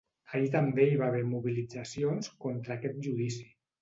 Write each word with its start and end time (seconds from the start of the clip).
Ahir 0.37 0.47
també 0.55 0.85
hi 0.91 0.95
va 1.01 1.09
haver 1.13 1.21
mobilitzacions 1.35 2.31
contra 2.47 2.77
aquest 2.79 2.99
judici. 3.09 3.51